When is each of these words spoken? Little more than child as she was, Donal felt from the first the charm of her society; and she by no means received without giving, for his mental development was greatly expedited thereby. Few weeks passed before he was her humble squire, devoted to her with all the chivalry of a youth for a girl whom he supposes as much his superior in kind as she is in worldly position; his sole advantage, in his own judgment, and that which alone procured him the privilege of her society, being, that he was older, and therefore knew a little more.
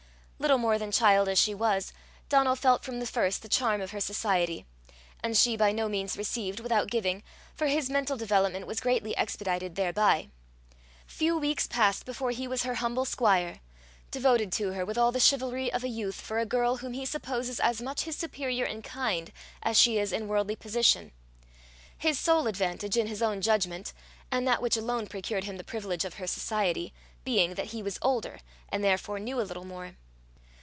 Little 0.41 0.57
more 0.57 0.79
than 0.79 0.91
child 0.91 1.29
as 1.29 1.37
she 1.37 1.53
was, 1.53 1.93
Donal 2.27 2.55
felt 2.55 2.83
from 2.83 2.97
the 2.99 3.05
first 3.05 3.43
the 3.43 3.47
charm 3.47 3.79
of 3.79 3.91
her 3.91 3.99
society; 4.01 4.65
and 5.21 5.37
she 5.37 5.55
by 5.55 5.71
no 5.71 5.87
means 5.87 6.17
received 6.17 6.59
without 6.61 6.89
giving, 6.89 7.21
for 7.53 7.67
his 7.67 7.91
mental 7.91 8.17
development 8.17 8.65
was 8.65 8.79
greatly 8.79 9.15
expedited 9.15 9.75
thereby. 9.75 10.29
Few 11.05 11.37
weeks 11.37 11.67
passed 11.67 12.07
before 12.07 12.31
he 12.31 12.47
was 12.47 12.63
her 12.63 12.73
humble 12.73 13.05
squire, 13.05 13.59
devoted 14.09 14.51
to 14.53 14.71
her 14.73 14.83
with 14.83 14.97
all 14.97 15.11
the 15.11 15.19
chivalry 15.19 15.71
of 15.71 15.83
a 15.83 15.87
youth 15.89 16.15
for 16.19 16.39
a 16.39 16.45
girl 16.45 16.77
whom 16.77 16.93
he 16.93 17.05
supposes 17.05 17.59
as 17.59 17.79
much 17.79 18.01
his 18.05 18.15
superior 18.17 18.65
in 18.65 18.81
kind 18.81 19.31
as 19.61 19.77
she 19.77 19.99
is 19.99 20.11
in 20.11 20.27
worldly 20.27 20.55
position; 20.55 21.11
his 21.99 22.17
sole 22.17 22.47
advantage, 22.47 22.97
in 22.97 23.05
his 23.05 23.21
own 23.21 23.41
judgment, 23.41 23.93
and 24.31 24.47
that 24.47 24.59
which 24.59 24.75
alone 24.75 25.05
procured 25.05 25.43
him 25.43 25.57
the 25.57 25.63
privilege 25.63 26.03
of 26.03 26.15
her 26.15 26.25
society, 26.25 26.91
being, 27.23 27.53
that 27.53 27.67
he 27.67 27.83
was 27.83 27.99
older, 28.01 28.39
and 28.69 28.83
therefore 28.83 29.19
knew 29.19 29.39
a 29.39 29.43
little 29.43 29.65
more. 29.65 29.97